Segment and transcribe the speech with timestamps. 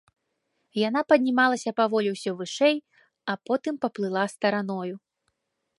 [0.87, 2.75] Яна паднімалася паволі ўсё вышэй,
[3.33, 4.95] а потым паплыла стараною.